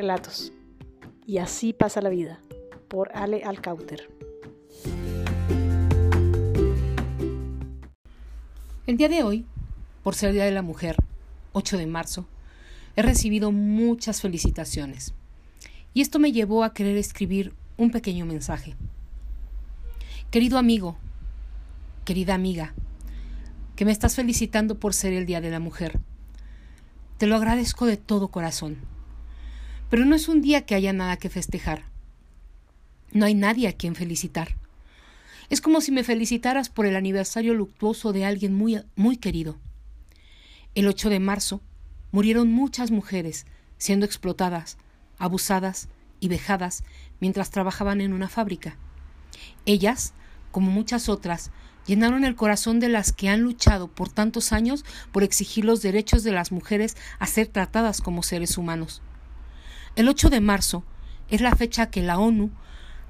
Relatos. 0.00 0.50
Y 1.26 1.36
así 1.36 1.74
pasa 1.74 2.00
la 2.00 2.08
vida, 2.08 2.40
por 2.88 3.10
Ale 3.14 3.44
Alcauter. 3.44 4.08
El 8.86 8.96
día 8.96 9.10
de 9.10 9.22
hoy, 9.22 9.44
por 10.02 10.14
ser 10.14 10.32
Día 10.32 10.46
de 10.46 10.52
la 10.52 10.62
Mujer, 10.62 10.96
8 11.52 11.76
de 11.76 11.86
marzo, 11.86 12.26
he 12.96 13.02
recibido 13.02 13.52
muchas 13.52 14.22
felicitaciones. 14.22 15.12
Y 15.92 16.00
esto 16.00 16.18
me 16.18 16.32
llevó 16.32 16.64
a 16.64 16.72
querer 16.72 16.96
escribir 16.96 17.52
un 17.76 17.90
pequeño 17.90 18.24
mensaje. 18.24 18.76
Querido 20.30 20.56
amigo, 20.56 20.96
querida 22.06 22.32
amiga, 22.32 22.72
que 23.76 23.84
me 23.84 23.92
estás 23.92 24.16
felicitando 24.16 24.78
por 24.78 24.94
ser 24.94 25.12
el 25.12 25.26
Día 25.26 25.42
de 25.42 25.50
la 25.50 25.60
Mujer. 25.60 26.00
Te 27.18 27.26
lo 27.26 27.36
agradezco 27.36 27.84
de 27.84 27.98
todo 27.98 28.28
corazón. 28.28 28.78
Pero 29.90 30.04
no 30.04 30.14
es 30.14 30.28
un 30.28 30.40
día 30.40 30.64
que 30.64 30.76
haya 30.76 30.92
nada 30.92 31.16
que 31.16 31.28
festejar. 31.28 31.82
No 33.12 33.26
hay 33.26 33.34
nadie 33.34 33.66
a 33.66 33.72
quien 33.72 33.96
felicitar. 33.96 34.56
Es 35.50 35.60
como 35.60 35.80
si 35.80 35.90
me 35.90 36.04
felicitaras 36.04 36.68
por 36.68 36.86
el 36.86 36.94
aniversario 36.94 37.54
luctuoso 37.54 38.12
de 38.12 38.24
alguien 38.24 38.54
muy, 38.54 38.80
muy 38.94 39.16
querido. 39.16 39.58
El 40.76 40.86
8 40.86 41.10
de 41.10 41.18
marzo 41.18 41.60
murieron 42.12 42.52
muchas 42.52 42.92
mujeres 42.92 43.46
siendo 43.78 44.06
explotadas, 44.06 44.78
abusadas 45.18 45.88
y 46.20 46.28
vejadas 46.28 46.84
mientras 47.18 47.50
trabajaban 47.50 48.00
en 48.00 48.12
una 48.12 48.28
fábrica. 48.28 48.76
Ellas, 49.66 50.14
como 50.52 50.70
muchas 50.70 51.08
otras, 51.08 51.50
llenaron 51.86 52.24
el 52.24 52.36
corazón 52.36 52.78
de 52.78 52.88
las 52.88 53.12
que 53.12 53.28
han 53.28 53.40
luchado 53.40 53.88
por 53.88 54.08
tantos 54.08 54.52
años 54.52 54.84
por 55.10 55.24
exigir 55.24 55.64
los 55.64 55.82
derechos 55.82 56.22
de 56.22 56.30
las 56.30 56.52
mujeres 56.52 56.96
a 57.18 57.26
ser 57.26 57.48
tratadas 57.48 58.00
como 58.00 58.22
seres 58.22 58.56
humanos. 58.56 59.02
El 59.96 60.08
8 60.08 60.30
de 60.30 60.40
marzo 60.40 60.84
es 61.28 61.40
la 61.40 61.54
fecha 61.54 61.90
que 61.90 62.02
la 62.02 62.18
ONU 62.18 62.50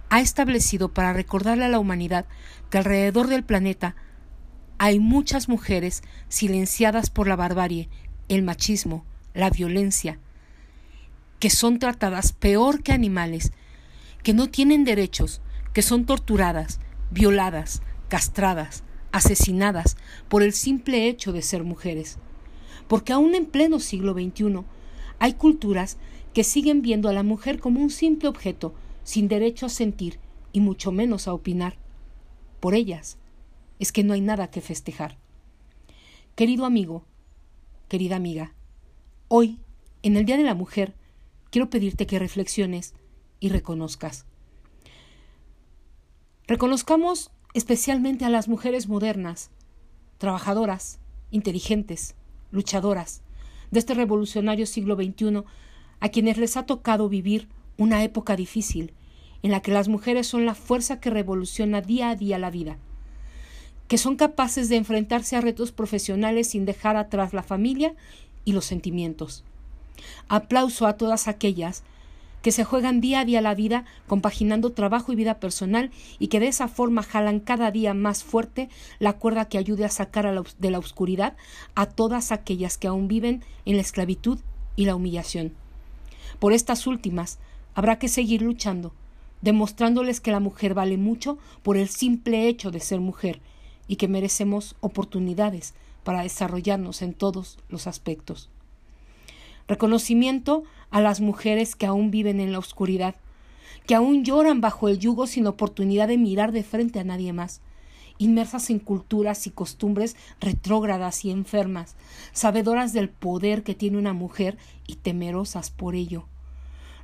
ha 0.09 0.21
establecido 0.21 0.93
para 0.93 1.13
recordarle 1.13 1.65
a 1.65 1.69
la 1.69 1.79
humanidad 1.79 2.27
que 2.71 2.79
alrededor 2.79 3.29
del 3.29 3.45
planeta 3.45 3.97
hay 4.79 4.99
muchas 4.99 5.49
mujeres 5.49 6.03
silenciadas 6.29 7.11
por 7.11 7.29
la 7.29 7.37
barbarie, 7.37 7.91
el 8.29 8.43
machismo, 8.43 9.05
la 9.35 9.51
violencia, 9.51 10.19
que 11.39 11.51
son 11.51 11.79
tratadas 11.79 12.33
peor 12.33 12.83
que 12.83 12.93
animales, 12.93 13.53
que 14.23 14.33
no 14.33 14.49
tienen 14.49 14.85
derechos, 14.85 15.43
que 15.75 15.83
son 15.83 16.07
torturadas, 16.07 16.81
violadas, 17.11 17.83
castradas, 18.09 18.85
asesinadas 19.13 19.97
por 20.29 20.43
el 20.43 20.55
simple 20.55 21.09
hecho 21.09 21.33
de 21.33 21.43
ser 21.43 21.63
mujeres. 21.63 22.19
Porque 22.89 23.13
aún 23.13 23.35
en 23.35 23.47
pleno 23.47 23.81
siglo 23.81 24.15
XXI 24.15 24.65
hay 25.19 25.35
culturas 25.35 25.99
que 26.33 26.45
siguen 26.45 26.83
viendo 26.83 27.09
a 27.09 27.13
la 27.13 27.23
mujer 27.23 27.61
como 27.61 27.81
un 27.81 27.91
simple 27.91 28.29
objeto, 28.29 28.75
sin 29.05 29.29
derecho 29.29 29.67
a 29.67 29.71
sentir 29.71 30.19
y 30.53 30.61
mucho 30.61 30.93
menos 30.93 31.27
a 31.27 31.35
opinar. 31.35 31.77
Por 32.61 32.75
ellas 32.75 33.19
es 33.79 33.93
que 33.93 34.05
no 34.05 34.13
hay 34.13 34.21
nada 34.21 34.51
que 34.51 34.61
festejar. 34.61 35.17
Querido 36.35 36.65
amigo, 36.65 37.05
querida 37.89 38.17
amiga, 38.17 38.55
hoy, 39.29 39.59
en 40.03 40.17
el 40.17 40.25
Día 40.25 40.37
de 40.37 40.45
la 40.45 40.55
Mujer, 40.55 40.95
quiero 41.51 41.71
pedirte 41.71 42.07
que 42.07 42.19
reflexiones 42.19 42.95
y 43.41 43.49
reconozcas. 43.49 44.27
Reconozcamos 46.47 47.31
especialmente 47.55 48.25
a 48.25 48.31
las 48.31 48.49
mujeres 48.49 48.89
modernas, 48.89 49.51
trabajadoras, 50.19 50.99
inteligentes, 51.31 52.15
luchadoras, 52.51 53.23
de 53.71 53.79
este 53.79 53.95
revolucionario 53.95 54.67
siglo 54.67 54.97
XXI 54.97 55.45
a 56.01 56.09
quienes 56.09 56.39
les 56.39 56.57
ha 56.57 56.67
tocado 56.67 57.09
vivir 57.09 57.49
una 57.79 58.03
época 58.03 58.37
difícil, 58.37 58.93
en 59.43 59.51
la 59.51 59.61
que 59.61 59.73
las 59.73 59.89
mujeres 59.89 60.27
son 60.27 60.47
la 60.47 60.55
fuerza 60.55 61.01
que 61.01 61.11
revoluciona 61.11 61.81
día 61.81 62.11
a 62.11 62.17
día 62.17 62.39
la 62.39 62.51
vida, 62.51 62.79
que 63.89 63.99
son 63.99 64.17
capaces 64.17 64.69
de 64.69 64.77
enfrentarse 64.77 65.37
a 65.37 65.41
retos 65.41 65.73
profesionales 65.73 66.49
sin 66.49 66.65
dejar 66.65 66.97
atrás 66.97 67.33
la 67.33 67.43
familia 67.43 67.95
y 68.45 68.53
los 68.53 68.65
sentimientos. 68.65 69.45
Aplauso 70.29 70.87
a 70.87 70.97
todas 70.97 71.29
aquellas 71.29 71.83
que 72.43 72.53
se 72.53 72.65
juegan 72.65 73.01
día 73.01 73.21
a 73.21 73.25
día 73.25 73.41
la 73.41 73.55
vida 73.55 73.85
compaginando 74.07 74.73
trabajo 74.73 75.13
y 75.13 75.17
vida 75.17 75.41
personal 75.41 75.91
y 76.19 76.29
que 76.29 76.41
de 76.41 76.49
esa 76.49 76.69
forma 76.69 77.03
jalan 77.03 77.41
cada 77.41 77.71
día 77.71 77.93
más 77.93 78.25
fuerte 78.25 78.69
la 78.99 79.15
cuerda 79.15 79.47
que 79.47 79.59
ayude 79.59 79.85
a 79.85 79.91
sacar 79.91 80.43
de 80.59 80.71
la 80.71 80.79
oscuridad 80.79 81.37
a 81.75 81.87
todas 81.87 82.33
aquellas 82.33 82.79
que 82.79 82.89
aún 82.89 83.09
viven 83.09 83.45
en 83.67 83.77
la 83.77 83.83
esclavitud 83.83 84.39
y 84.77 84.87
la 84.87 84.95
humillación. 84.95 85.53
Por 86.39 86.53
estas 86.53 86.87
últimas 86.87 87.39
habrá 87.75 87.99
que 87.99 88.09
seguir 88.09 88.43
luchando, 88.43 88.93
demostrándoles 89.43 90.21
que 90.21 90.33
la 90.33 90.41
mujer 90.41 90.75
vale 90.75 90.97
mucho 90.97 91.39
por 91.63 91.77
el 91.77 91.89
simple 91.89 92.47
hecho 92.49 92.71
de 92.71 92.81
ser 92.81 93.01
mujer 93.01 93.41
y 93.89 93.97
que 93.97 94.09
merecemos 94.09 94.77
oportunidades 94.81 95.75
para 96.05 96.23
desarrollarnos 96.23 97.03
en 97.03 97.15
todos 97.15 97.59
los 97.69 97.87
aspectos. 97.87 98.51
Reconocimiento 99.69 100.65
a 100.91 101.01
las 101.01 101.21
mujeres 101.21 101.77
que 101.77 101.87
aún 101.87 102.11
viven 102.11 102.41
en 102.41 102.53
la 102.53 102.59
oscuridad, 102.59 103.15
que 103.87 103.95
aún 103.95 104.25
lloran 104.25 104.61
bajo 104.61 104.89
el 104.89 104.99
yugo 104.99 105.27
sin 105.27 105.47
oportunidad 105.47 106.09
de 106.09 106.19
mirar 106.19 106.53
de 106.53 106.63
frente 106.63 107.01
a 107.01 107.05
nadie 107.05 107.33
más, 107.33 107.61
inmersas 108.21 108.69
en 108.69 108.79
culturas 108.79 109.47
y 109.47 109.51
costumbres 109.51 110.15
retrógradas 110.41 111.25
y 111.25 111.31
enfermas, 111.31 111.97
sabedoras 112.33 112.93
del 112.93 113.09
poder 113.09 113.63
que 113.63 113.75
tiene 113.75 113.97
una 113.97 114.13
mujer 114.13 114.59
y 114.87 114.97
temerosas 114.97 115.71
por 115.71 115.95
ello. 115.95 116.27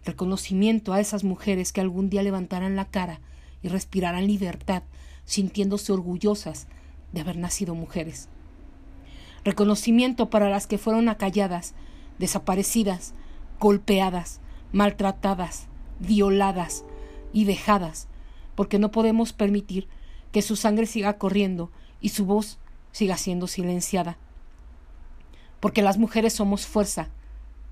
Reconocimiento 0.04 0.93
a 0.93 1.00
esas 1.00 1.25
mujeres 1.25 1.72
que 1.72 1.81
algún 1.81 2.10
día 2.10 2.22
levantarán 2.22 2.77
la 2.77 2.84
cara 2.91 3.21
y 3.62 3.69
respirarán 3.69 4.27
libertad, 4.27 4.82
sintiéndose 5.25 5.91
orgullosas 5.91 6.69
de 7.12 7.22
haber 7.22 7.38
nacido 7.38 7.75
mujeres. 7.75 8.28
Reconocimiento 9.43 10.28
para 10.28 10.50
las 10.50 10.66
que 10.66 10.77
fueron 10.77 11.09
acalladas, 11.09 11.75
desaparecidas, 12.19 13.15
golpeadas, 13.59 14.41
maltratadas, 14.71 15.66
violadas 15.98 16.84
y 17.33 17.44
dejadas, 17.44 18.06
porque 18.54 18.78
no 18.78 18.91
podemos 18.91 19.33
permitir 19.33 19.88
que 20.37 20.43
su 20.43 20.55
sangre 20.55 20.85
siga 20.85 21.17
corriendo 21.17 21.71
y 21.99 22.11
su 22.11 22.27
voz 22.27 22.59
siga 22.93 23.17
siendo 23.17 23.47
silenciada. 23.47 24.19
Porque 25.61 25.81
las 25.81 25.97
mujeres 25.97 26.35
somos 26.35 26.67
fuerza, 26.67 27.09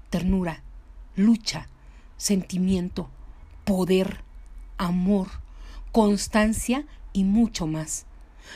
ternura, 0.08 0.62
lucha, 1.14 1.68
sentimiento, 2.16 3.10
poder, 3.66 4.24
amor, 4.78 5.28
constancia 5.92 6.86
y 7.12 7.24
mucho 7.24 7.66
más. 7.66 8.06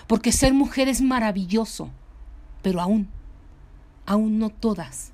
Porque 0.07 0.33
ser 0.33 0.55
mujer 0.55 0.89
es 0.89 1.03
maravilloso, 1.03 1.91
pero 2.63 2.81
aún, 2.81 3.11
aún 4.07 4.39
no 4.39 4.49
todas 4.49 5.13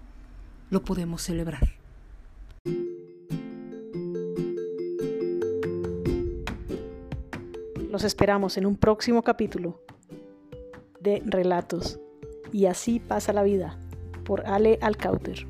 lo 0.70 0.84
podemos 0.84 1.20
celebrar. 1.20 1.74
Los 7.94 8.02
esperamos 8.02 8.56
en 8.56 8.66
un 8.66 8.74
próximo 8.74 9.22
capítulo 9.22 9.80
de 10.98 11.22
Relatos. 11.24 12.00
Y 12.50 12.66
así 12.66 12.98
pasa 12.98 13.32
la 13.32 13.44
vida 13.44 13.78
por 14.24 14.44
Ale 14.48 14.80
Alcauter. 14.82 15.46